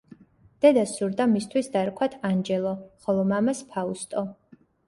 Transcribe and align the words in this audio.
დედას 0.63 0.93
სურდა 0.99 1.27
მისთვის 1.33 1.69
დაერქვათ 1.77 2.17
ანჯელო, 2.31 2.75
ხოლო 3.07 3.29
მამას 3.35 3.63
ფაუსტო. 3.75 4.29